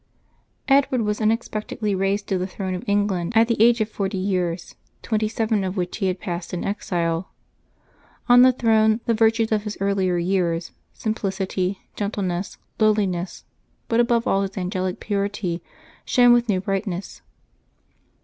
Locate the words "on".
8.27-8.41